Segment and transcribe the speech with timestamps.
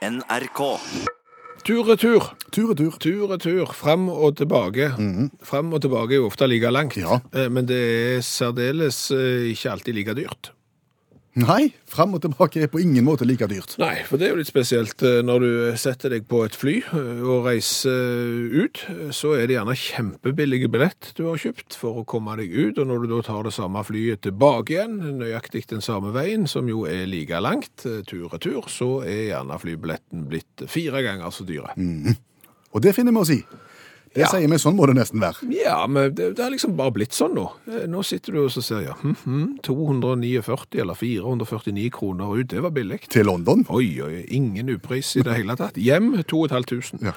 [0.00, 0.60] NRK.
[1.60, 2.30] Tur-retur.
[2.48, 2.94] Tur og tur.
[3.02, 3.72] Tur-retur.
[3.76, 4.86] Fram og tilbake.
[5.44, 7.20] Fram og tilbake er jo ofte like langt, Ja.
[7.36, 7.76] Eh, men det
[8.16, 10.52] er særdeles eh, ikke alltid like dyrt.
[11.40, 13.76] Nei, fram og tilbake er på ingen måte like dyrt.
[13.80, 15.50] Nei, for det er jo litt spesielt eh, når du
[15.80, 20.70] setter deg på et fly eh, og reiser ut, eh, så er det gjerne kjempebillige
[20.72, 23.54] billett du har kjøpt for å komme deg ut, og når du da tar det
[23.56, 29.00] samme flyet tilbake igjen, nøyaktig den samme veien, som jo er like langt, tur-retur, så
[29.06, 31.74] er gjerne flybilletten blitt fire ganger så dyre.
[32.70, 33.40] Og det finner vi oss i.
[34.14, 34.26] Det Ja.
[34.32, 35.46] sier vi, sånn må det nesten være.
[35.54, 37.44] Ja, men det, det har liksom bare blitt sånn nå.
[37.70, 42.48] Eh, Nå sitter du og så ser ja, hm, hm, 249 eller 449 kroner ut,
[42.50, 43.00] det var billig.
[43.08, 43.62] Til London.
[43.70, 45.78] Oi, oi, ingen upris i det hele tatt.
[45.78, 47.04] Hjem 2500.
[47.06, 47.12] Ja.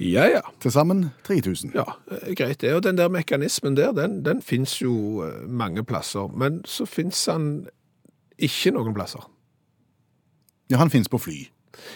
[0.00, 0.40] Ja, ja.
[0.58, 1.74] Til sammen 3000.
[1.76, 2.72] Ja, eh, greit det.
[2.74, 6.32] Og den der mekanismen der, den, den finnes jo eh, mange plasser.
[6.32, 7.66] Men så finnes den
[8.40, 9.28] ikke noen plasser.
[10.72, 11.36] Ja, han finnes på fly.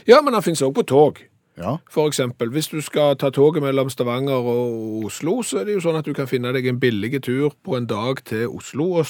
[0.06, 1.22] Ja, men han finnes også på tog.
[1.56, 1.77] Ja.
[1.91, 5.86] For eksempel, hvis du skal ta toget mellom Stavanger og Oslo, så er det jo
[5.86, 9.06] sånn at du kan finne deg en billig tur på en dag til Oslo, og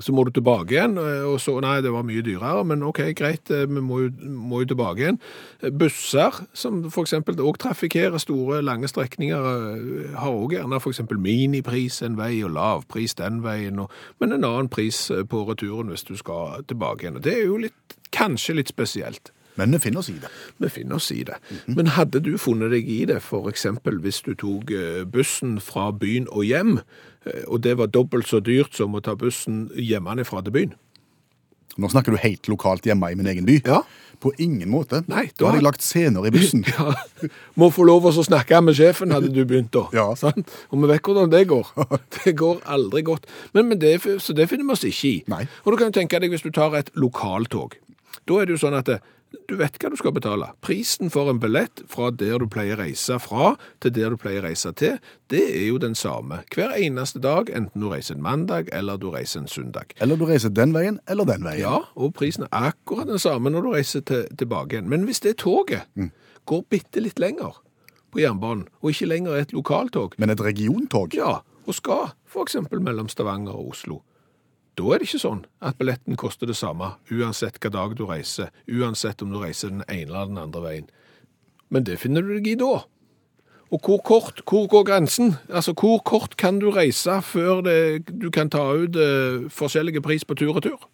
[0.00, 3.00] så, må du tilbake igjen, eh, og så, nei, det var mye dyrere, men ok,
[3.16, 5.18] greit, eh, vi må jo, må jo tilbake igjen.
[5.60, 12.16] Eh, Busser, som eksempel også trafikkerer store, lange strekninger, har også gjerne eksempel minipris en
[12.16, 16.64] vei, og lavpris den veien, og, men en annen pris på returen hvis du skal
[16.68, 17.20] tilbake igjen.
[17.20, 19.32] Og det er jo litt, kanskje litt spesielt.
[19.60, 20.30] Men vi finner oss i det.
[20.62, 21.36] Vi finner oss i det.
[21.66, 23.18] Men hadde du funnet deg i det,
[23.50, 26.78] eksempel hvis du tok eh, bussen fra byen og hjem,
[27.26, 30.72] eh, og det var dobbelt så dyrt som å ta bussen hjemmefra til byen?
[31.80, 33.60] Nå snakker du helt lokalt hjemme i min egen by.
[33.64, 33.82] Ja.
[34.20, 35.00] På ingen måte.
[35.08, 36.64] Nei, da da- hadde jeg lagt scener i bussen.
[36.72, 36.92] Ja,
[37.56, 39.86] må få lov å snakke med sjefen, hadde du begynt da.
[39.96, 40.10] Ja.
[40.18, 40.52] Sant?
[40.70, 41.72] Og vi vet hvordan det går.
[42.18, 43.26] Det går aldri godt.
[43.54, 45.16] Men, men det, så det finner vi oss ikke i.
[45.32, 45.46] Nei.
[45.64, 47.78] Og du kan jo tenke deg hvis du tar et lokaltog.
[48.28, 49.00] Da er det jo sånn at det,
[49.48, 50.48] du vet hva du skal betale.
[50.64, 54.72] Prisen for en billett fra der du pleier reise fra til der du pleier reise
[54.78, 54.98] til,
[55.32, 56.42] det er jo den samme.
[56.54, 59.94] Hver eneste dag, enten du reiser en mandag eller du reiser en søndag.
[60.00, 61.60] Eller du reiser den veien, eller den veien.
[61.64, 64.88] Ja, og prisen er akkurat den samme når du reiser til, tilbake igjen.
[64.88, 65.88] Men hvis det toget
[66.46, 67.58] går bitte litt lenger
[68.12, 71.14] på jernbanen, og ikke lenger er et lokaltog, Men et regiontog?
[71.14, 72.10] ja, og skal
[72.42, 74.02] eksempel mellom Stavanger og Oslo,
[74.78, 78.48] da er det ikke sånn at billetten koster det samme, uansett hva dag du reiser,
[78.70, 80.88] uansett om du reiser den ene eller den andre veien.
[81.72, 82.82] Men det finner du deg i da.
[83.72, 85.36] Og hvor kort, hvor går grensen?
[85.48, 90.24] Altså, hvor kort kan du reise før det, du kan ta ut eh, forskjellige pris
[90.28, 90.88] på tur og tur?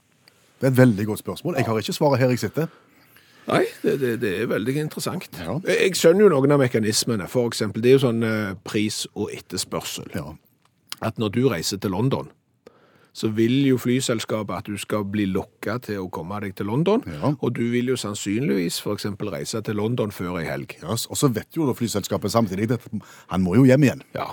[0.61, 1.57] Det er et veldig godt spørsmål.
[1.59, 2.71] Jeg har ikke svaret her jeg sitter.
[3.49, 5.31] Nei, det, det, det er veldig interessant.
[5.41, 5.59] Ja.
[5.67, 7.27] Jeg jeg skjønner jo noen av mekanismene.
[7.31, 10.11] For eksempel, det er jo sånn eh, pris og etterspørsel.
[10.15, 10.35] Ja.
[11.03, 12.31] At når du reiser til London,
[13.19, 17.03] så vil jo flyselskapet at du skal bli lokka til å komme deg til London.
[17.09, 17.33] Ja.
[17.35, 20.77] Og du vil jo sannsynligvis eksempel reise til London før ei helg.
[20.83, 22.87] Ja, og så vet jo da flyselskapet samtidig at
[23.33, 24.07] han må jo hjem igjen.
[24.15, 24.31] Ja.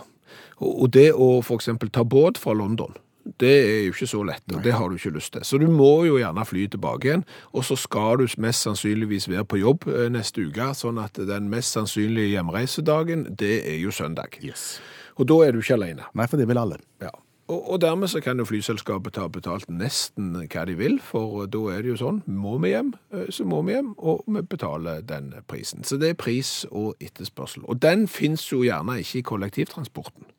[0.63, 2.93] Og, det å eksempel ta båt fra London,
[3.41, 5.43] det er jo ikke så lett, og det har du ikke lyst til.
[5.43, 9.47] Så du må jo gjerne fly tilbake igjen, og så skal du mest sannsynligvis være
[9.49, 14.37] på jobb eh, neste uke, sånn at den mest sannsynlige hjemreisedagen, det er jo søndag.
[14.45, 14.77] Yes.
[15.17, 16.07] Og da er du ikke alene.
[16.13, 16.79] Nei, for det vil alle.
[17.01, 17.11] Ja.
[17.47, 21.61] Og, og dermed så kan jo flyselskapet ta betalt nesten hva de vil, for da
[21.75, 25.03] er det jo sånn, må vi hjem, eh, så må vi hjem, og vi betaler
[25.05, 25.85] den prisen.
[25.85, 27.67] Så det er pris og etterspørsel.
[27.69, 30.31] Og den finnes jo gjerne ikke i kollektivtransporten.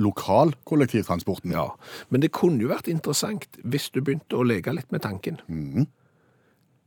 [0.00, 1.52] Lokal kollektivtransporten.
[1.52, 1.66] Ja,
[2.08, 5.42] men det kunne jo vært interessant hvis du begynte å leke litt med tanken.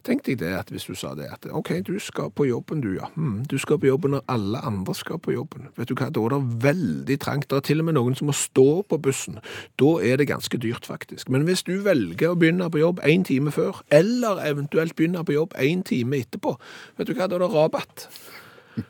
[0.03, 2.89] Tenk deg det at hvis du sa det at ok, du skal på jobben du,
[2.97, 3.07] ja.
[3.15, 5.69] Hmm, du skal på jobben når alle andre skal på jobben.
[5.79, 7.47] Vet du hva, da er det veldig trangt.
[7.49, 9.39] Det er til og med noen som må stå på bussen.
[9.79, 11.31] Da er det ganske dyrt faktisk.
[11.31, 15.37] Men hvis du velger å begynne på jobb en time før, eller eventuelt begynne på
[15.37, 16.57] jobb en time etterpå,
[16.99, 18.07] vet du hva, da er det rabatt.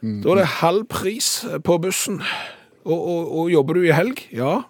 [0.02, 2.24] Da er det halv pris på bussen.
[2.84, 4.26] Og, og, og jobber du i helg?
[4.34, 4.64] Ja.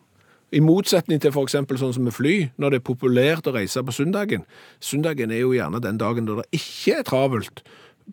[0.54, 3.96] I motsetning til eksempel sånn som med fly, når det er populært å reise på
[3.96, 4.44] søndagen.
[4.84, 7.64] Søndagen er jo gjerne den dagen da det ikke er travelt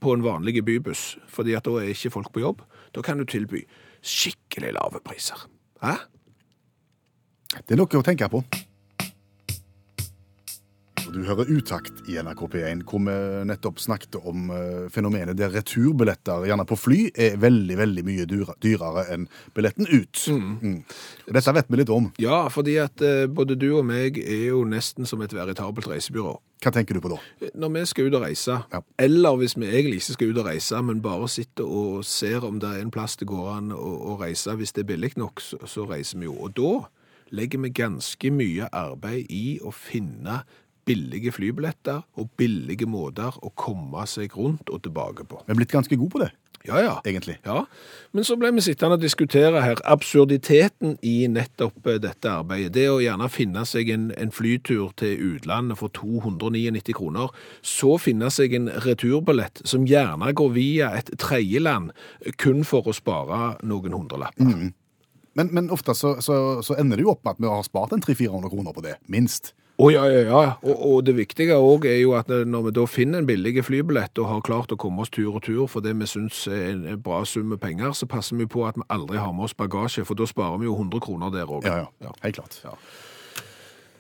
[0.00, 2.62] på en vanlig bybuss, fordi at da er ikke folk på jobb.
[2.96, 3.66] Da kan du tilby
[4.00, 5.44] skikkelig lave priser.
[5.84, 5.98] Hæ?
[7.60, 8.40] Det er noe å tenke på.
[11.10, 13.14] Og Du hører Utakt i NRK P1, hvor vi
[13.48, 19.02] nettopp snakket om eh, fenomenet der returbilletter, gjerne på fly, er veldig veldig mye dyrere
[19.10, 19.24] enn
[19.56, 20.20] billetten ut.
[20.30, 20.52] Mm.
[20.62, 20.76] Mm.
[21.34, 22.06] Dette vet vi litt om.
[22.22, 26.36] Ja, fordi at eh, både du og meg er jo nesten som et veritabelt reisebyrå.
[26.62, 27.18] Hva tenker du på da?
[27.58, 28.82] Når vi skal ut og reise, Ja.
[29.02, 32.62] eller hvis vi egentlig ikke skal ut og reise, men bare sitter og ser om
[32.62, 35.42] det er en plass det går an å, å reise, hvis det er billig nok,
[35.42, 36.38] så, så reiser vi jo.
[36.38, 36.72] Og da
[37.34, 40.44] legger vi ganske mye arbeid i å finne
[40.90, 45.42] billige flybilletter og billige måter å komme seg rundt og tilbake på.
[45.46, 46.30] Vi er blitt ganske gode på det,
[46.66, 46.94] Ja, ja.
[47.08, 47.38] egentlig.
[47.46, 47.62] Ja,
[48.12, 52.74] men så ble vi sittende og diskutere her absurditeten i nettopp eh, dette arbeidet.
[52.74, 57.32] Det å gjerne finne seg en, en flytur til utlandet for 299 kroner,
[57.64, 61.94] så finne seg en returbillett som gjerne går via et tredjeland,
[62.26, 64.68] eh, kun for å spare noen hundrelapper.
[65.38, 67.94] Men, men ofte så, så, så ender det jo opp med at vi har spart
[67.96, 69.54] en 300-400 kroner på det, minst.
[69.80, 70.40] Å ja, ja, ja.
[70.60, 74.20] Og, og det viktige òg er jo at når vi da finner en billig flybillett
[74.20, 77.00] og har klart å komme oss tur og tur for det vi syns er en
[77.00, 80.04] bra sum med penger, så passer vi på at vi aldri har med oss bagasje,
[80.04, 81.64] for da sparer vi jo 100 kroner der òg.
[81.64, 82.60] Ja, ja, helt klart.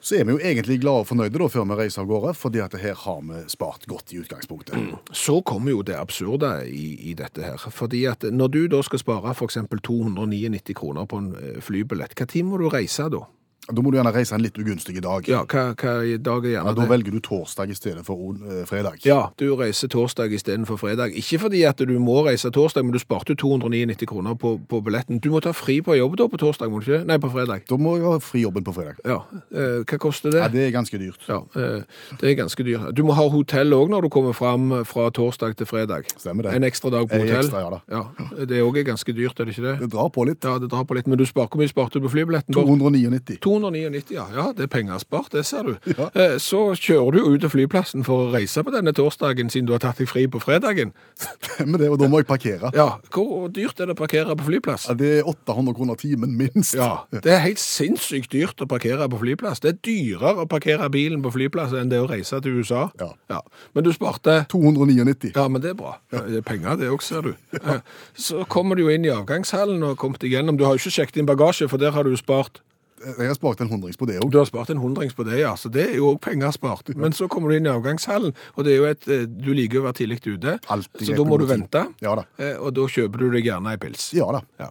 [0.00, 2.62] Så er vi jo egentlig glade og fornøyde da før vi reiser av gårde, fordi
[2.64, 4.94] at her har vi spart godt i utgangspunktet.
[5.12, 7.60] Så kommer jo det absurde i, i dette her.
[7.60, 9.58] Fordi at når du da skal spare f.eks.
[9.84, 13.26] 299 kroner på en eh, flybillett, hva tid må du reise da?
[13.70, 15.26] Da må du gjerne reise en litt ugunstig dag.
[15.30, 16.88] Ja, hva, hva i dag er Ja, da det?
[16.90, 18.98] velger du torsdag i stedet for eh, fredag.
[19.06, 21.14] Ja, du reiser torsdag istedenfor fredag.
[21.16, 24.80] Ikke fordi at du må reise torsdag, men du sparte jo 299 kroner på, på
[24.84, 25.20] billetten.
[25.22, 27.04] Du må ta fri på jobb da på torsdag, må du ikke?
[27.06, 27.64] Nei, på fredag.
[27.70, 28.98] Da må jeg ha fri jobben på fredag.
[29.06, 29.20] Ja,
[29.54, 30.42] eh, hva koster det?
[30.42, 31.22] Ja, det er ganske dyrt.
[31.30, 31.84] Ja, eh,
[32.20, 32.90] det er ganske dyrt.
[32.98, 36.10] Du må ha hotell òg når du kommer fram fra torsdag til fredag.
[36.18, 36.56] Stemmer det.
[36.58, 37.44] En ekstra dag på En hotell.
[37.44, 37.80] ekstra, ja da.
[37.90, 39.76] Ja, det er òg ganske dyrt, er det ikke det?
[39.86, 40.42] Det drar på litt.
[40.44, 42.54] Ja, det drar på litt, men du sparer hvor mye sparte du på flybilletten?
[42.56, 42.66] Bård?
[42.80, 43.38] 299.
[43.60, 44.24] 299, ja.
[44.34, 44.46] ja.
[44.56, 45.74] Det er penger spart, det ser du.
[46.00, 46.08] Ja.
[46.14, 49.74] Eh, Så kjører du ut til flyplassen for å reise på denne torsdagen, siden du
[49.74, 50.92] har tatt deg fri på fredagen.
[51.68, 52.70] Men det, og da må jeg parkere.
[52.76, 54.86] Ja, hvor dyrt er det å parkere på flyplass?
[54.88, 56.74] Ja, det er 800 kroner timen minst.
[56.78, 59.60] Ja, det er helt sinnssykt dyrt å parkere på flyplass.
[59.64, 62.86] Det er dyrere å parkere bilen på flyplass enn det å reise til USA.
[63.00, 63.40] Ja.
[63.76, 65.34] Men du sparte 299.
[65.36, 65.96] Ja, men det er bra.
[66.14, 67.34] Det er penger, det òg, ser du.
[67.60, 67.80] Eh,
[68.16, 70.56] Så kommer du jo inn i avgangshallen og kommet igjennom.
[70.58, 72.62] Du har jo ikke sjekket inn bagasje, for der har du spart
[73.00, 74.28] Jeg har spart en hundrings på det òg.
[74.30, 75.54] Du har spart en hundrings på det, ja.
[75.56, 76.90] Så det er jo òg penger spart.
[77.00, 79.80] Men så kommer du inn i avgangshallen, og det er jo et eh, Du liker
[79.80, 81.86] å være tidlig ute, Altid så da må du vente.
[82.04, 82.26] Ja da.
[82.36, 84.10] Eh, Og da kjøper du deg gjerne ei pils.
[84.18, 84.42] Ja da.
[84.60, 84.68] Ja.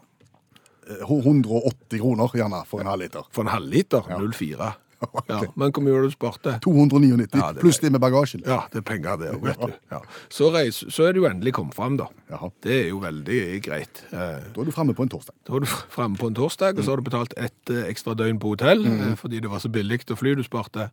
[0.89, 3.25] Eh, 180 kroner gjerne for en halvliter.
[3.33, 4.05] For en halvliter?
[4.13, 4.69] 0,4.
[5.29, 5.39] Ja.
[5.55, 6.55] Men hvor mye har du spart det?
[6.65, 8.41] 299 Ja, det pluss det med bagasjen.
[8.45, 9.73] Ja, det er penger det òg, vet du.
[9.91, 9.99] Ja.
[10.29, 12.07] Så, reis, så er du endelig kommet fram, da.
[12.29, 12.49] Jaha.
[12.65, 14.03] Det er jo veldig greit.
[14.11, 15.35] Eh, Da er du framme på en torsdag.
[15.47, 18.15] Da er du framme på en torsdag, og så har du betalt ett eh, ekstra
[18.15, 19.01] døgn på hotell, Mm.
[19.11, 20.35] eh, fordi det var så billig å fly.
[20.35, 20.89] Du sparte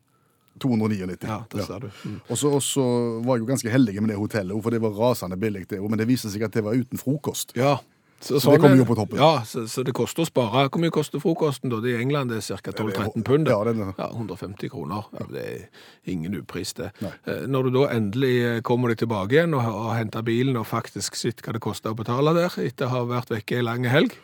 [0.60, 1.18] 299.
[1.28, 1.90] Ja, det ser du.
[2.04, 2.20] Mm.
[2.30, 2.84] Og så og så
[3.26, 5.90] var jeg jo ganske heldig med det hotellet, for det var rasende billig, det òg.
[5.90, 7.52] Men det viste seg at det var uten frokost.
[7.56, 7.76] Ja.
[8.20, 9.18] Så, Så det kommer er- jo på toppen.
[9.20, 10.62] Ja, så, så det koster å spare.
[10.72, 11.80] Hvor mye koster frokosten da?
[11.84, 12.72] Det I England det er ca.
[12.72, 13.46] 12-13 pund.
[13.52, 13.92] Ja, det er.
[13.98, 15.04] Ja, 150 kroner.
[15.12, 15.66] Ja, det er
[16.14, 16.88] ingen upris, det.
[17.04, 17.12] Nei.
[17.28, 20.66] Eh, Når du da endelig eh, kommer deg tilbake igjen og har henta bilen og
[20.66, 23.84] faktisk sett hva det koster å betale der, etter å ha vært vekke ei lang
[23.84, 24.16] helg,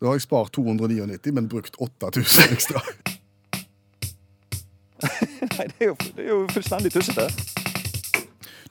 [0.00, 2.80] Da har jeg spart 299, men brukt 8000 ekstra.
[5.04, 7.28] Nei, det er jo, det er jo fullstendig tussete.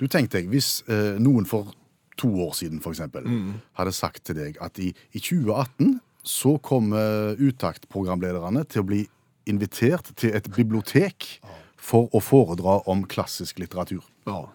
[0.02, 1.72] Du tenkte deg, hvis eh, noen for
[2.18, 3.54] to år siden for eksempel, Mm.
[3.74, 9.08] hadde sagt til deg at i, i 2018 så kommer uttaktprogramlederne til å bli
[9.48, 11.40] invitert til et bibliotek
[11.78, 14.04] for å foredra om klassisk litteratur.
[14.28, 14.46] ja,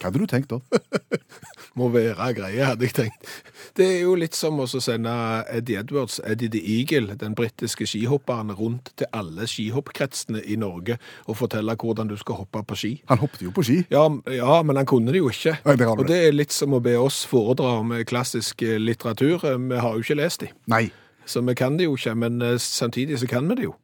[0.00, 0.58] Hva hadde du tenkt da?
[1.78, 3.30] må være greie, hadde jeg tenkt.
[3.76, 5.12] Det er jo litt som å sende
[5.50, 11.38] Eddie Edwards, Eddie the Eagle, den britiske skihopperen, rundt til alle skihoppkretsene i Norge og
[11.40, 12.92] fortelle hvordan du skal hoppe på ski.
[13.10, 13.80] Han hoppet jo på ski.
[13.92, 15.56] Ja, ja, men han kunne det jo ikke.
[15.66, 19.42] Nei, det og det er litt som å be oss foredra om klassisk eh, litteratur.
[19.42, 20.86] Vi har jo ikke lest de, Nei.
[21.26, 23.74] så vi kan det jo ikke, men eh, samtidig så kan vi det jo.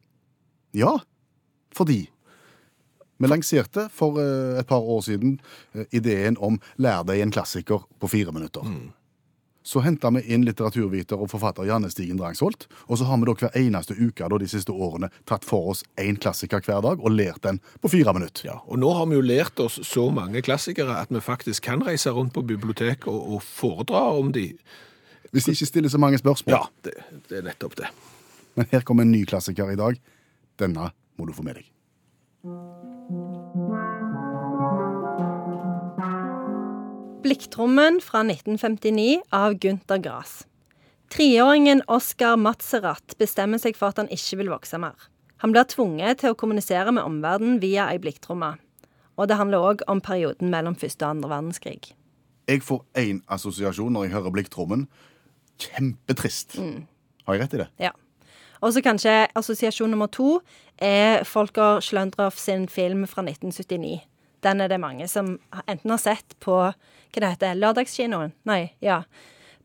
[0.77, 0.95] Ja,
[1.75, 2.05] fordi
[3.21, 5.37] vi lanserte for eh, et par år siden
[5.73, 8.65] eh, ideen om lær deg en klassiker på fire minutter.
[9.63, 12.65] Så henta vi inn litteraturviter og forfatter Janne Stigen Drangsholt.
[12.89, 15.83] Og så har vi da hver eneste uke da, de siste årene tatt for oss
[16.01, 18.47] én klassiker hver dag og lært den på fire minutter.
[18.49, 21.85] Ja, og nå har vi jo lært oss så mange klassikere at vi faktisk kan
[21.85, 24.49] reise rundt på bibliotek og, og foredra om de.
[25.31, 26.57] Hvis de ikke stiller så mange spørsmål.
[26.57, 26.97] Ja, det,
[27.29, 27.91] det er nettopp det.
[28.57, 30.01] Men her kommer en ny klassiker i dag.
[30.59, 31.69] Denne må du få med deg.
[37.21, 40.47] Blikktrommen fra 1959 av Gunther Grass.
[41.13, 44.97] Treåringen Oscar Matzerat bestemmer seg for at han ikke vil vokse mer.
[45.43, 48.55] Han blir tvunget til å kommunisere med omverdenen via ei blikktromme.
[49.21, 51.91] Og det handler òg om perioden mellom første og andre verdenskrig.
[52.49, 54.87] Jeg får én assosiasjon når jeg hører blikktrommen.
[55.61, 56.57] Kjempetrist.
[57.27, 57.69] Har jeg rett i det?
[57.85, 57.93] Ja.
[58.65, 60.39] Og så kanskje assosiasjon nummer to
[60.81, 64.01] er Folker Schløndorff sin film fra 1979.
[64.45, 68.33] Den er det mange som enten har sett på hva det heter, Lørdagskinoen.
[68.47, 69.03] Nei, ja.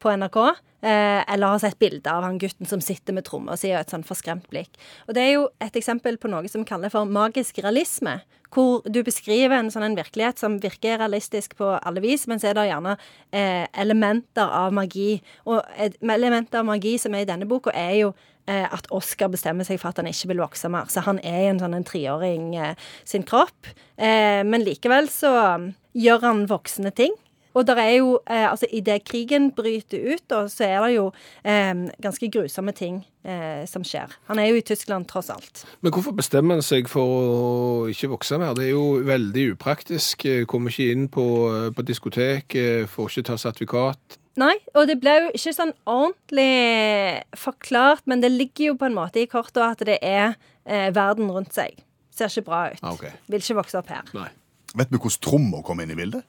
[0.03, 0.39] på NRK.
[0.87, 4.05] Eh, eller har sett bilder av han gutten som sitter med tromma og et sånn
[4.07, 4.77] forskremt blikk.
[5.09, 8.19] Og det er jo et eksempel på noe som kaller for magisk realisme.
[8.53, 12.53] Hvor du beskriver en sånn en virkelighet som virker realistisk på alle vis, men så
[12.53, 12.95] er det gjerne
[13.33, 15.17] eh, elementer av magi.
[15.49, 18.13] Og elementer av magi som er i denne boka, er jo
[18.47, 20.91] at Oscar bestemmer seg for at han ikke vil vokse mer.
[20.93, 23.71] Så han er en sånn en treåring eh, sin kropp.
[23.97, 27.15] Eh, men likevel så um, gjør han voksne ting.
[27.57, 31.07] Og der er jo, eh, altså Idet krigen bryter ut, da, så er det jo
[31.41, 34.13] eh, ganske grusomme ting eh, som skjer.
[34.29, 35.65] Han er jo i Tyskland, tross alt.
[35.81, 38.53] Men hvorfor bestemmer han seg for å ikke vokse mer?
[38.59, 40.27] Det er jo veldig upraktisk.
[40.29, 44.21] Eh, Kommer ikke inn på, eh, på diskotek, eh, får ikke ta sertifikat.
[44.37, 48.99] Nei, og det ble jo ikke sånn ordentlig forklart, men det ligger jo på en
[48.99, 50.37] måte i kortet at det er
[50.67, 51.79] eh, verden rundt seg.
[52.13, 52.83] Ser ikke bra ut.
[52.97, 53.17] Okay.
[53.33, 54.05] Vil ikke vokse opp her.
[54.17, 54.29] Nei.
[54.77, 56.27] Vet vi hvordan trommer kom inn i bildet?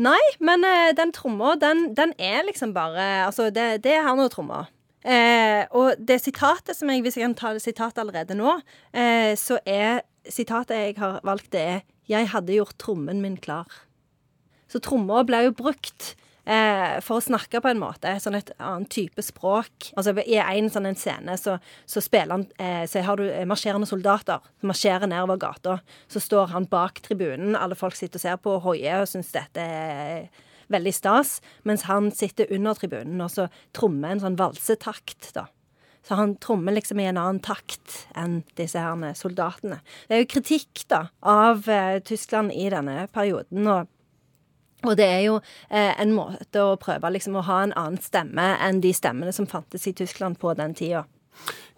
[0.00, 4.30] Nei, men eh, den tromma, den, den er liksom bare Altså, det, det er noe
[4.32, 4.64] tromma.
[5.02, 8.54] Eh, og det sitatet som jeg, hvis jeg kan ta det sitatet allerede nå,
[8.94, 13.66] eh, så er sitatet jeg har valgt, det er 'Jeg hadde gjort trommen min klar'.
[14.68, 16.16] Så tromma ble jo brukt
[17.04, 19.92] for å snakke på en måte, sånn et annet type språk.
[19.94, 23.46] Altså I en sånn en scene så, så spiller han eh, Så har du eh,
[23.46, 25.78] marsjerende soldater som marsjerer nedover gata.
[26.10, 29.30] Så står han bak tribunen, alle folk sitter og ser på og hoier og syns
[29.34, 30.26] dette er
[30.72, 31.36] veldig stas,
[31.68, 35.46] mens han sitter under tribunen og så trommer en sånn valsetakt, da.
[36.02, 39.78] Så han trommer liksom i en annen takt enn disse her soldatene.
[40.08, 43.68] Det er jo kritikk, da, av eh, Tyskland i denne perioden.
[43.70, 43.90] og
[44.82, 45.38] og det er jo
[45.70, 49.48] eh, en måte å prøve liksom å ha en annen stemme enn de stemmene som
[49.50, 51.06] fantes i Tyskland på den tida.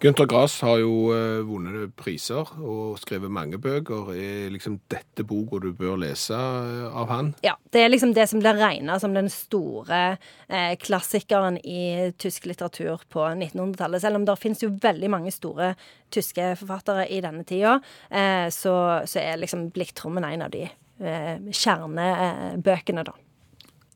[0.03, 4.11] Gunther Grass har jo eh, vunnet priser og skrevet mange bøker.
[4.13, 7.31] Er liksom dette boka du bør lese eh, av han?
[7.47, 10.03] Ja, Det er liksom det som blir regna som den store
[10.49, 14.03] eh, klassikeren i tysk litteratur på 1900-tallet.
[14.03, 15.73] Selv om det finnes jo veldig mange store
[16.13, 17.79] tyske forfattere i denne tida,
[18.11, 18.75] eh, så,
[19.09, 20.67] så er liksom Blikktrommen en av de
[21.01, 23.15] kjernebøkene, da.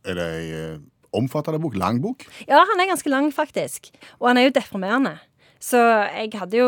[0.08, 0.78] Er det ei eh,
[1.16, 1.76] omfattende bok?
[1.78, 2.24] Lang bok?
[2.48, 3.90] Ja, han er ganske lang, faktisk.
[4.20, 5.16] Og han er jo deprimerende.
[5.58, 6.66] Så jeg hadde jo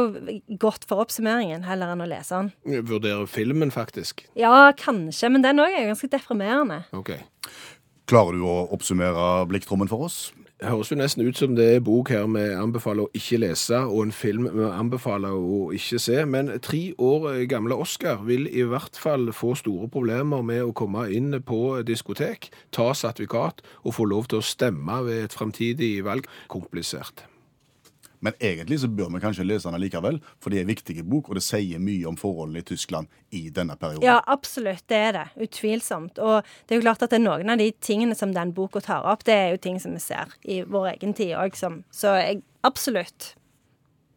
[0.59, 2.49] gått for oppsummeringen heller enn å lese den.
[2.75, 4.25] Jeg vurderer filmen, faktisk.
[4.39, 6.83] Ja, kanskje, men den òg er jo ganske deprimerende.
[6.97, 7.15] Ok.
[8.11, 10.33] Klarer du å oppsummere Blikktrommen for oss?
[10.61, 14.03] Høres jo nesten ut som det er bok her vi anbefaler å ikke lese, og
[14.05, 16.19] en film vi anbefaler å ikke se.
[16.29, 21.07] Men tre år gamle Oscar vil i hvert fall få store problemer med å komme
[21.17, 26.29] inn på diskotek, ta sertifikat og få lov til å stemme ved et framtidig valg.
[26.53, 27.30] Komplisert.
[28.21, 31.31] Men egentlig så bør vi kanskje lese den likevel, for det er en viktig bok,
[31.31, 34.05] og det sier mye om forholdene i Tyskland i denne perioden.
[34.05, 34.85] Ja, absolutt.
[34.93, 35.27] Det er det.
[35.49, 36.21] Utvilsomt.
[36.21, 38.83] Og det er jo klart at det er noen av de tingene som den boka
[38.85, 42.15] tar opp, det er jo ting som vi ser i vår egen tid òg, Så
[42.21, 43.35] jeg, absolutt.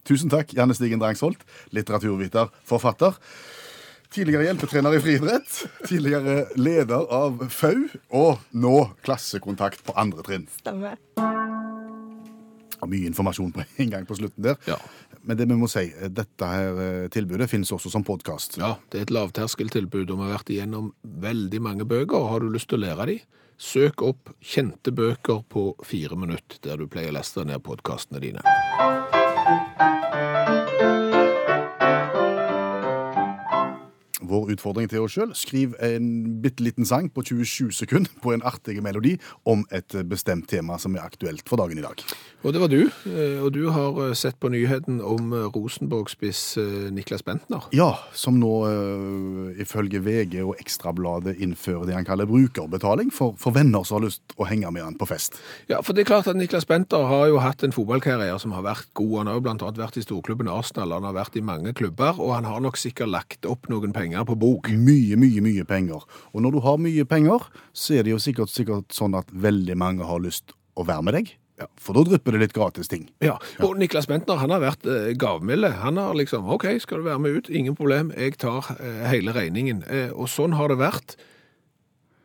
[0.04, 3.16] Tusen takk, Janne Stigen Drangsholt, litteraturviter, forfatter.
[4.14, 5.56] Tidligere hjelpetrener i friidrett,
[5.88, 10.46] tidligere leder av FAU, og nå klassekontakt på andre trinn.
[10.60, 11.00] Stemmer.
[12.90, 14.58] Mye informasjon på en gang på slutten der.
[14.70, 14.80] Ja.
[15.24, 18.58] Men det vi må si, dette her eh, tilbudet finnes også som podkast.
[18.60, 20.92] Ja, det er et lavterskeltilbud, og vi har vært igjennom
[21.24, 22.28] veldig mange bøker.
[22.32, 23.18] Har du lyst til å lære de?
[23.64, 28.44] Søk opp kjente bøker på fire minutter, der du pleier å leste ned podkastene dine.
[34.34, 38.46] Vår utfordring til oss sjøl skriv en bitte liten sang på 27 sekunder på en
[38.46, 39.18] artig melodi
[39.50, 42.02] om et bestemt tema som er aktuelt for dagen i dag.
[42.44, 46.42] Og det var du, eh, og du har eh, sett på nyheten om eh, Rosenborg-spiss
[46.92, 47.70] Niklas Bentner.
[47.72, 48.52] Ja, som nå
[49.64, 54.36] ifølge VG og Ekstrabladet innfører det han kaller brukerbetaling for, for venner som har lyst
[54.36, 55.38] å henge med han på fest.
[55.72, 58.66] Ja, for det er klart at Niklas Bentner har jo hatt en fotballkarriere som har
[58.66, 59.14] vært god.
[59.22, 62.36] Han har jo annet vært i storklubben Arsenal, han har vært i mange klubber, og
[62.36, 64.72] han har nok sikkert lagt opp noen penger på bok.
[64.72, 66.04] Mye, mye, mye penger.
[66.34, 69.78] Og når du har mye penger, så er det jo sikkert, sikkert sånn at veldig
[69.80, 71.34] mange har lyst å være med deg.
[71.62, 73.06] Ja, For da drypper det litt gratis ting.
[73.22, 75.70] Ja, og Niklas Bentner han har vært eh, gavmilde.
[75.84, 77.52] Han har liksom OK, skal du være med ut?
[77.54, 79.84] Ingen problem, jeg tar eh, hele regningen.
[79.86, 81.16] Eh, og sånn har det vært.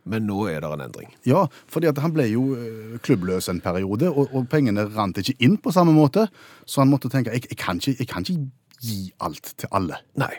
[0.09, 1.11] Men nå er det en endring.
[1.29, 5.37] Ja, fordi at han ble jo eh, klubbløs en periode, og, og pengene rant ikke
[5.45, 6.31] inn på samme måte.
[6.65, 8.49] Så han måtte tenke jeg, jeg, kan ikke, jeg kan ikke
[8.81, 10.01] gi alt til alle.
[10.21, 10.33] Nei.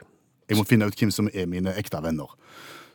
[0.49, 2.33] Jeg må finne ut hvem som er mine ekte venner.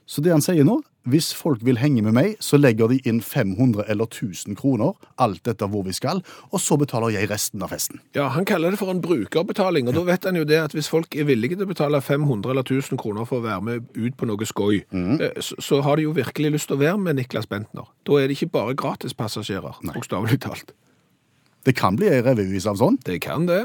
[0.06, 3.20] Så det han sier nå, hvis folk vil henge med meg, så legger de inn
[3.25, 6.20] 500 eller 1000 kroner, alt etter hvor vi skal,
[6.50, 8.00] og så betaler jeg resten av festen.
[8.16, 10.88] Ja, Han kaller det for en brukerbetaling, og da vet han jo det at hvis
[10.92, 14.16] folk er villige til å betale 500 eller 1000 kroner for å være med ut
[14.16, 15.20] på noe skoj, mm.
[15.40, 17.88] så, så har de jo virkelig lyst til å være med Niklas Bentner.
[18.04, 20.76] Da er det ikke bare gratispassasjerer, bokstavelig talt.
[21.64, 23.00] Det kan bli ei revyvise av sånn.
[23.04, 23.64] Det kan det.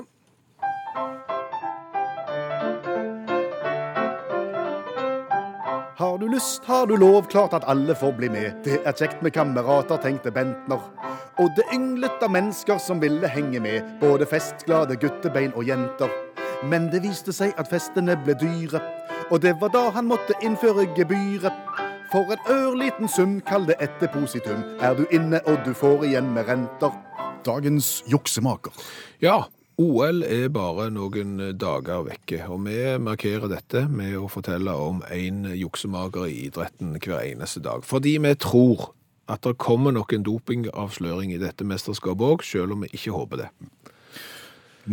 [6.00, 8.53] Har du lyst, har du lov, klart at alle får bli med.
[8.63, 10.79] Det er kjekt med kamerater, tenkte Bentner.
[11.44, 16.08] Og det ynglet av mennesker som ville henge med, både festglade guttebein og jenter.
[16.63, 18.79] Men det viste seg at festene ble dyre,
[19.27, 21.60] og det var da han måtte innføre gebyret.
[22.13, 26.32] For en ørliten sum, kall det et depositum, er du inne og du får igjen
[26.32, 26.96] med renter.
[27.44, 28.72] Dagens juksemaker.
[29.20, 35.00] Ja, OL er bare noen dager vekke, og vi markerer dette med å fortelle om
[35.07, 37.86] en juksemaker i idretten hver eneste dag.
[37.88, 38.89] Fordi vi tror
[39.31, 43.45] at det kommer nok en dopingavsløring i dette mesterskapet òg, selv om vi ikke håper
[43.45, 43.48] det.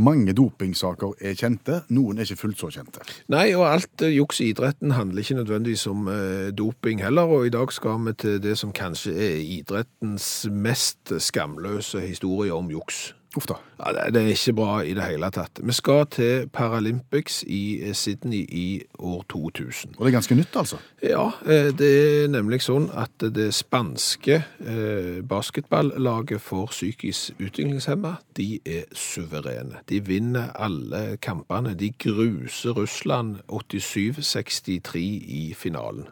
[0.07, 3.03] Mange dopingsaker er kjente, noen er ikke fullt så kjente.
[3.33, 7.55] Nei, og alt juks i idretten handler ikke nødvendigvis om eh, doping heller, og i
[7.59, 13.16] dag skal vi til det som kanskje er idrettens mest skamløse historie om juks.
[13.37, 13.59] Uff da.
[13.79, 15.61] Ja, det, det er ikke bra i det hele tatt.
[15.61, 19.99] Vi skal til Paralympics i eh, Sydney i år 2000.
[19.99, 20.79] Og det er ganske nytt, altså.
[21.05, 28.49] Ja, eh, det er nemlig sånn at det spanske eh, basketballaget for psykisk utviklingshemma, de
[28.65, 29.85] er suverene.
[29.91, 31.77] De vinner alle kampene.
[31.77, 35.05] De gruser Russland 87-63
[35.43, 36.09] i finalen.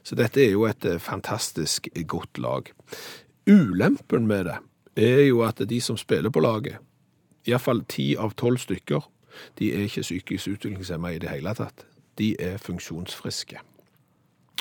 [0.00, 2.70] Så dette er jo et fantastisk godt lag.
[3.48, 4.56] Ulempen med det
[4.98, 6.78] er jo at de som spiller på laget,
[7.48, 9.06] iallfall ti av tolv stykker,
[9.58, 11.86] de er ikke psykisk utviklingshemma i det hele tatt.
[12.18, 13.60] De er funksjonsfriske.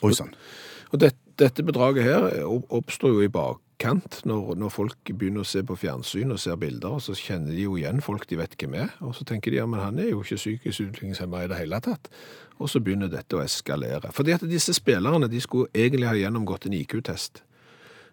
[0.06, 0.34] Oi sann.
[0.94, 5.63] Og det, dette bedraget her oppstår jo i bakkant, når, når folk begynner å se
[5.65, 8.77] på fjernsyn og ser bilder, og så kjenner de jo igjen folk de vet hvem
[8.77, 11.60] er, og så tenker de ja, men han er jo ikke psykisk utviklingshemma i det
[11.63, 12.12] hele tatt.
[12.58, 14.10] Og så begynner dette å eskalere.
[14.13, 17.44] Fordi at disse spillerne de skulle egentlig ha gjennomgått en IQ-test.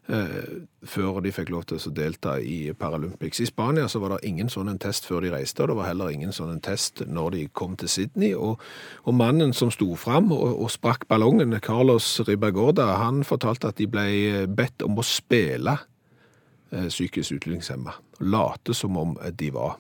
[0.04, 3.38] Eh, før de fikk lov til å delta i Paralympics.
[3.40, 5.86] I Spania så var det ingen sånn en test før de reiste, og det var
[5.88, 8.34] heller ingen sånn en test når de kom til Sydney.
[8.36, 8.60] Og,
[9.08, 13.86] og mannen som sto fram og, og sprakk ballongen, Carlos Ribagorda, han fortalte at de
[13.88, 17.96] ble bedt om å spille eh, psykisk utviklingshemma.
[18.28, 19.78] Late som om de var.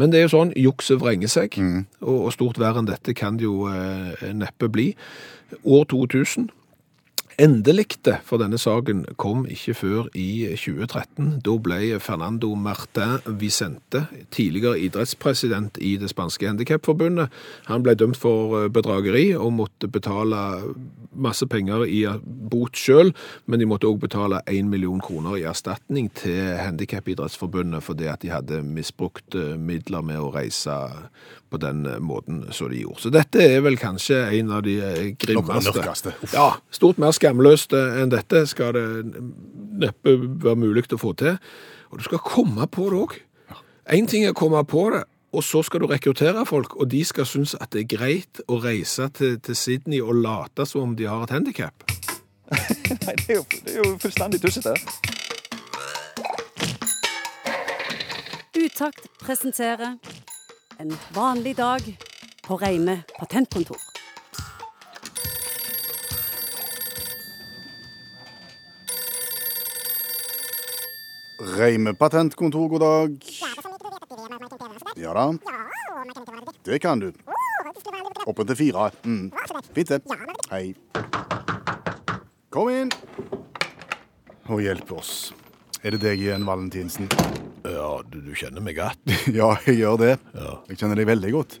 [0.00, 1.60] Men det er jo sånn, jukset vrenger seg,
[2.00, 4.94] og, og stort verre enn dette kan det jo eh, neppe bli.
[5.68, 6.48] År 2000
[7.40, 11.38] Endeligte for denne saken kom ikke før i 2013.
[11.40, 17.32] Da ble Fernando Martin Vicente, tidligere idrettspresident i det spanske handikapforbundet,
[17.70, 20.42] han ble dømt for eh, bedrageri og måtte betale
[21.16, 22.02] masse penger i
[22.52, 23.14] bot sjøl,
[23.48, 28.34] men de måtte òg betale 1 million kroner i erstatning til Handikapidrettsforbundet fordi at de
[28.34, 30.76] hadde misbrukt eh, midler med å reise
[31.50, 33.00] på den måten som de gjorde.
[33.02, 36.14] Så dette er vel kanskje en av de eh, grimmeste.
[36.34, 38.84] Ja, stort mer skamløst eh, enn dette skal det
[39.80, 41.38] neppe være mulig å få til.
[41.90, 43.16] Og du skal komme på det òg.
[43.90, 47.02] Én ting er å komme på det, og så skal du rekruttere folk, og de
[47.06, 50.96] skal synes at det er greit å reise til, til Sydney og late som om
[50.98, 51.86] de har et handikap.
[53.06, 54.74] Nei, det er jo, det er jo fullstendig tussete.
[58.60, 59.96] Utakt presenterer
[60.80, 61.84] En vanlig dag
[62.46, 63.89] på Reine patentkontor.
[71.40, 73.16] Reime patentkontor, god dag.
[74.96, 75.32] Ja da.
[76.64, 77.12] Det kan du.
[78.26, 78.90] Oppe til fire.
[79.04, 79.30] Mm.
[79.74, 80.02] Fint, det.
[80.50, 80.74] Hei.
[82.52, 82.92] Kom inn.
[84.50, 85.32] Og hjelp oss.
[85.80, 87.08] Er det deg igjen, Valentinsen?
[87.64, 89.00] Ja, du, du kjenner meg godt.
[89.38, 90.12] Ja, jeg gjør det.
[90.36, 90.58] Ja.
[90.68, 91.60] Jeg kjenner deg veldig godt.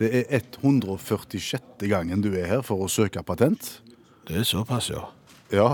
[0.00, 1.84] Det er 146.
[1.90, 3.80] gangen du er her for å søke patent.
[4.24, 5.10] Det er såpass, ja.
[5.50, 5.72] Ja,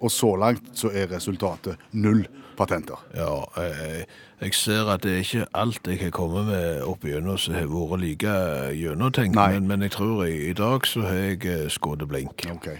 [0.00, 2.24] og så langt så er resultatet null
[2.58, 3.00] patenter.
[3.16, 4.04] Ja, jeg,
[4.40, 7.70] jeg ser at det er ikke alt jeg har kommet med opp igjennom som har
[7.70, 8.34] vært like
[8.76, 12.46] gjennomtenkt, men, men jeg tror i, i dag så har jeg eh, skutt blink.
[12.52, 12.70] Ok.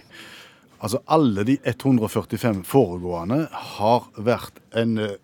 [0.80, 3.42] Altså, alle de 145 foregående
[3.76, 5.18] har vært en eh,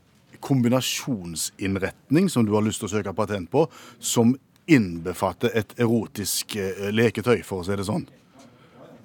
[0.44, 3.64] kombinasjonsinnretning som du har lyst til å søke patent på,
[3.98, 4.34] som
[4.66, 8.06] innbefatter et erotisk eh, leketøy, for å si det sånn.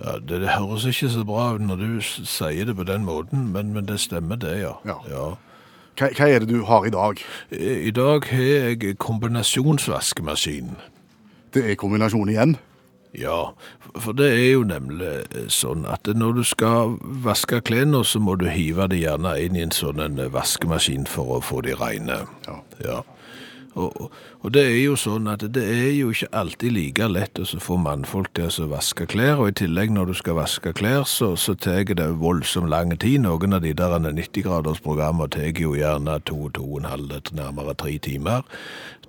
[0.02, 3.52] Ja, det, det høres ikke så bra ut når du sier det på den måten,
[3.54, 4.74] men, men det stemmer det, ja.
[4.88, 4.98] Ja.
[5.10, 5.28] ja.
[6.00, 7.22] Hva, hva er det du har i dag?
[7.52, 10.76] I, I dag har jeg kombinasjonsvaskemaskin.
[11.54, 12.58] Det er kombinasjon igjen.
[13.14, 13.52] Ja,
[14.00, 18.38] for det er jo nemlig eh, sånn at når du skal vaske klærne, så må
[18.40, 22.22] du hive de gjerne inn i en sånn en vaskemaskin for å få de rene.
[22.48, 22.56] Ja.
[22.86, 23.02] Ja.
[23.76, 27.46] Og, og- det er jo sånn at det er jo ikke alltid like lett å
[27.62, 31.36] få mannfolk til å vaske klær, og i tillegg når du skal vaske klær, så,
[31.40, 33.22] så tar det voldsomt lang tid.
[33.24, 37.98] Noen av de der 90-gradersprogrammene tar jo gjerne to, to og en halv, nærmere tre
[37.98, 38.44] timer.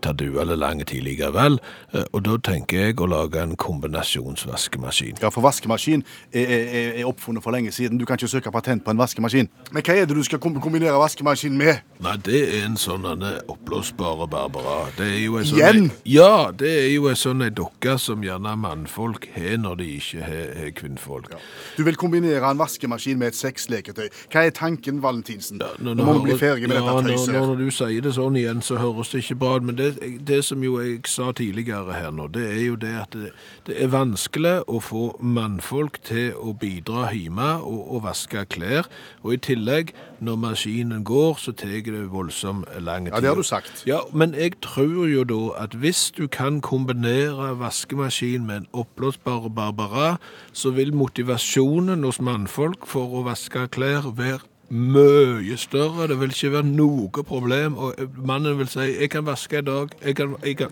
[0.02, 1.58] Tar du eller lang tid likevel,
[1.94, 5.16] eh, og da tenker jeg å lage en kombinasjonsvaskemaskin.
[5.22, 7.98] Ja, for vaskemaskin er, er, er oppfunnet for lenge siden.
[8.00, 9.48] Du kan ikke søke patent på en vaskemaskin.
[9.72, 11.82] Men hva er det du skal kombinere vaskemaskin med?
[12.02, 14.88] Nei, det er en sånn oppblåsbare Barbara.
[14.98, 15.90] Det er jo en sånn Igjen?
[16.08, 20.22] Ja, det er jo en sånn en dokke som gjerne mannfolk har når de ikke
[20.26, 20.80] har kvinnfolk.
[20.82, 21.30] kvinnfolk.
[21.76, 24.08] Du vil kombinere en vaskemaskin med et sexleketøy.
[24.32, 25.60] Hva er tanken, Valentinsen?
[25.78, 27.34] Nå- Nå må vi bli ferdig med ja, dette tøyset.
[27.36, 29.62] Nå, når du sier det sånn igjen, så høres det ikke bra ut.
[29.68, 33.16] Men det, det som jo jeg sa tidligere her nå, det er jo det at
[33.16, 33.32] det,
[33.66, 38.88] det er vanskelig å få mannfolk til å bidra hjemme og, og vaske klær.
[39.22, 43.14] Og i tillegg, når maskinen går, så tar det voldsomt lang tid.
[43.14, 43.82] Ja, det har du sagt.
[43.88, 49.48] Ja, men jeg tror jo da at hvis du kan kombinere vaskemaskin med en oppblåsbar
[49.48, 50.16] Barbara,
[50.52, 56.08] så vil motivasjonen hos mannfolk for å vaske klær være mye større.
[56.08, 57.76] Det vil ikke være noe problem.
[57.76, 60.70] Og mannen vil si 'jeg kan vaske i dag', 'jeg kan, jeg kan,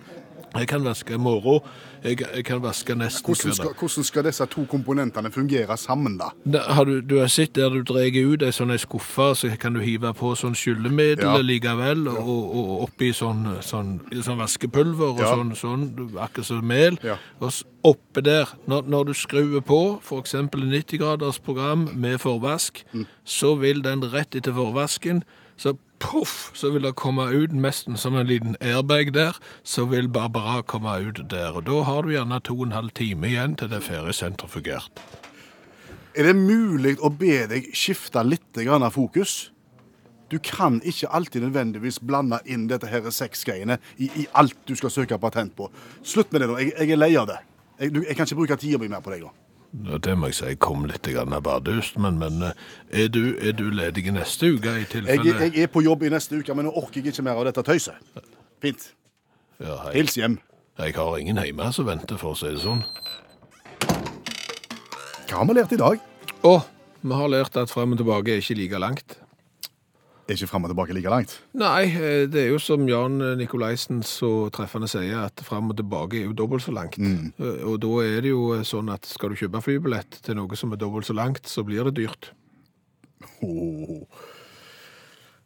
[0.55, 1.61] jeg kan vaske i morgen',
[2.05, 6.31] jeg, 'jeg kan vaske nesten Hvordan skal, hvordan skal disse to komponentene fungere sammen, da?
[6.59, 9.75] Da har du, du har sett der du drar ut ei sånn skuffe, så kan
[9.75, 11.37] du hive på sånn skyllemiddel Ja.
[11.43, 15.35] likevel, og, og, oppi sånn, sånn, sånn vaskepulver og Ja.
[15.37, 16.99] sånn, sånn akkurat som mel.
[17.05, 17.17] Ja.
[17.41, 17.53] Og
[17.85, 20.35] oppe der, når, når du skrur på f.eks.
[20.35, 23.07] 90 graders program med forvask, Mm.
[23.25, 25.23] så vil den rett etter forvasken
[25.59, 30.09] så poff, så vil det komme ut nesten som en liten airbag der, så vil
[30.09, 31.55] Barbara komme ut der.
[31.57, 34.81] Og da har du gjerne to og en halv time igjen til det er ferdig.
[36.19, 39.51] Er det mulig å be deg skifte litt grann av fokus?
[40.31, 44.93] Du kan ikke alltid nødvendigvis blande inn dette her sexgreiene i, i alt du skal
[44.95, 45.67] søke patent på.
[46.07, 46.59] Slutt med det nå.
[46.63, 47.41] Jeg, jeg er lei av det.
[47.81, 49.33] Jeg, jeg kan ikke bruke tida mi mer på deg nå.
[49.71, 51.07] Det må jeg si kom litt
[51.47, 55.37] bardust, men, men eh, er, du, er du ledig neste uke i Jeg, tilfelle?
[55.47, 57.63] jeg er på jobb i neste uke, men nå orker jeg ikke mer av dette
[57.63, 57.95] tøyset.
[58.61, 58.89] Fint.
[59.63, 59.77] Ja.
[59.95, 60.41] Hils hjem.
[60.81, 62.83] Jeg har ingen hjemme som venter, for å si det sånn.
[65.31, 66.03] Hva har vi lært i dag?
[66.43, 66.55] Å,
[67.05, 69.19] vi har lært at frem og tilbake er ikke like langt.
[70.31, 71.33] Er ikke fram og tilbake like langt.
[71.59, 76.21] Nei, eh, det er jo som Jan Nikolaisen så treffende sier, at frem og tilbake
[76.21, 77.01] er jo dobbelt så langt.
[77.03, 77.33] Mm.
[77.67, 80.71] Og da er det jo eh, sånn at skal du kjøpe flybillett til noe som
[80.71, 82.31] er dobbelt så langt, så blir det dyrt.
[83.43, 84.30] Åh.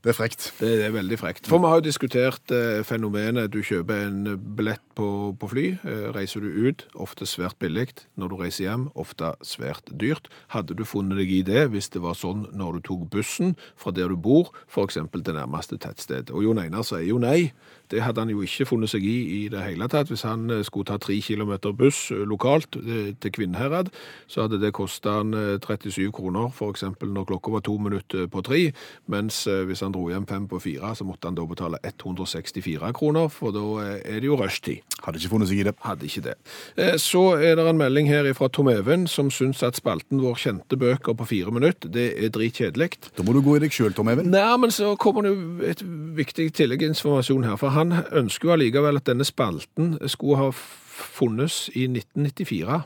[0.05, 0.51] Det er frekt.
[0.61, 1.47] Det er veldig frekt.
[1.49, 5.07] For vi har jo diskutert eh, fenomenet du kjøper en billett på,
[5.40, 7.87] på fly, eh, reiser du ut, ofte svært billig.
[8.21, 10.29] Når du reiser hjem, ofte svært dyrt.
[10.53, 13.95] Hadde du funnet deg i det hvis det var sånn når du tok bussen fra
[13.97, 15.01] der du bor, f.eks.
[15.01, 16.35] til nærmeste tettsted?
[16.37, 17.55] Og Jon Einar sier jo nei.
[17.90, 20.09] Det hadde han jo ikke funnet seg i i det hele tatt.
[20.12, 23.90] Hvis han eh, skulle ta tre kilometer buss eh, lokalt eh, til Kvinnherad,
[24.27, 26.85] så hadde det kosta han eh, 37 kroner, f.eks.
[27.01, 28.62] når klokka var to minutter på tre.
[29.07, 33.31] Mens hvis han dro hjem fem på fire, så måtte han da betale 164 kroner,
[33.33, 34.83] for da eh, er det jo rushtid.
[35.05, 35.75] Hadde ikke funnet seg i det.
[35.85, 36.35] Hadde ikke det.
[36.81, 40.39] Eh, Så er det en melding her fra Tom Even, som syns at spalten vår
[40.41, 42.91] kjente bøker på fire minutter, det er dritkjedelig.
[43.17, 44.31] Da må du gå i deg sjøl, Tom Even.
[44.35, 45.85] Nei, men så kommer det jo et
[46.19, 47.59] viktig tilleggsinformasjon her.
[47.61, 52.83] For han ønsker jo allikevel at denne spalten skulle ha funnes i 1994.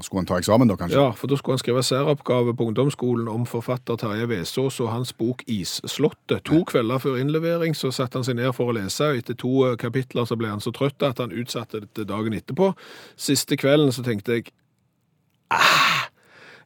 [0.00, 0.98] Skulle han ta eksamen, da, kanskje?
[0.98, 5.12] Ja, for da skulle han skrive særoppgave på ungdomsskolen om forfatter Terje Vesaas og hans
[5.14, 6.42] bok Isslottet.
[6.50, 9.52] To kvelder før innlevering så satte han seg ned for å lese, og etter to
[9.68, 12.72] eh, kapitler så ble han så trøtt at han utsatte det til dagen etterpå.
[13.14, 14.50] Siste kvelden så tenkte jeg
[15.54, 16.03] ah,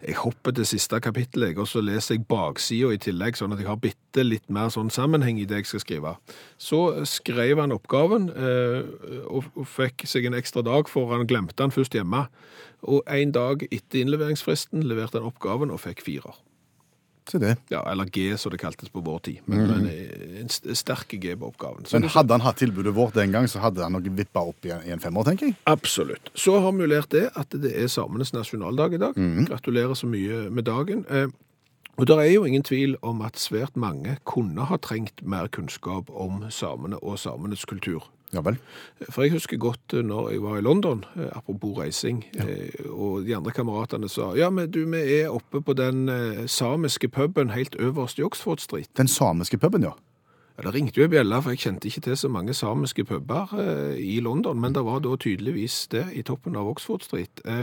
[0.06, 3.68] jeg hopper til siste kapittel, og så leser jeg baksida i tillegg, sånn at jeg
[3.68, 6.14] har bitte litt mer sånn sammenheng i det jeg skal skrive.
[6.60, 11.74] Så skrev han oppgaven, eh, og, fikk seg en ekstra dag, for han glemte han
[11.74, 12.26] først hjemme.
[12.86, 16.38] Og en dag etter innleveringsfristen leverte han oppgaven og fikk firer.
[17.28, 17.54] Se det.
[17.68, 19.40] Ja, eller G, som det kaltes på vår tid.
[19.46, 19.88] Men, men
[20.40, 21.84] en sterk G på oppgaven.
[21.84, 24.64] Så Men hadde han hatt tilbudet vårt den gang, så hadde han nok vippa opp
[24.64, 25.58] i en, i en femmer, tenker jeg.
[25.68, 26.30] Absolutt.
[26.34, 29.20] Så har vi lært det at det er samenes nasjonaldag i dag.
[29.50, 31.04] Gratulerer så mye med dagen.
[31.10, 31.28] Eh,
[31.98, 36.08] Og det er jo ingen tvil om at svært mange kunne ha trengt mer kunnskap
[36.14, 38.04] om samene og samenes kultur.
[38.32, 38.58] Ja vel.
[39.08, 42.44] For jeg husker godt eh, når jeg var i London, eh, apropos reising, ja.
[42.92, 47.08] og de andre kameratene sa ja, men du, vi er oppe på den eh, samiske
[47.08, 48.90] puben helt øverst i Oxford Street.
[48.96, 49.96] Den samiske puben, ja.
[50.58, 53.52] Ja, Det ringte jo en bjelle, for jeg kjente ikke til så mange samiske puber
[53.62, 57.40] eh, i London, men det var da tydeligvis det i toppen av Oxford Street.
[57.46, 57.62] Eh,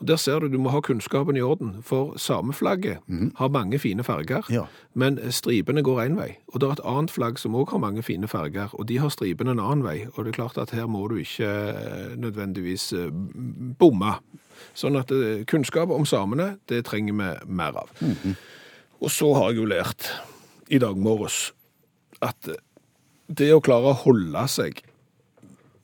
[0.00, 2.98] og Der ser du du må ha kunnskapen i orden, for sameflagget
[3.38, 4.64] har mange fine farger, Ja.
[4.94, 6.36] men stripene går én vei.
[6.52, 9.08] Og det er et annet flagg som òg har mange fine farger, og de har
[9.08, 10.06] stripene en annen vei.
[10.16, 13.10] Og det er klart at her må du ikke eh, nødvendigvis eh,
[13.78, 14.16] bomme.
[14.74, 17.88] Sånn at eh, kunnskap om samene, det trenger vi mer av.
[19.00, 20.10] Og så har jeg jo lært
[20.70, 21.52] i dag morges
[22.22, 22.48] at
[23.32, 24.82] det å klare å holde seg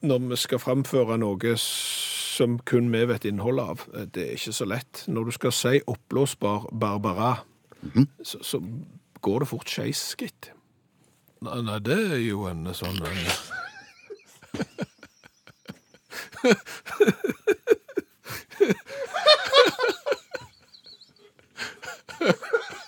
[0.07, 3.79] når vi skal framføre noe som kun vi vet innholdet av,
[4.14, 5.03] det er ikke så lett.
[5.11, 7.33] Når du skal si oppblåsbar Barbara,
[8.22, 8.61] så, så
[9.27, 10.53] går det fort skeis, gitt.
[11.42, 13.18] Nei, nei, det er jo en sånn en...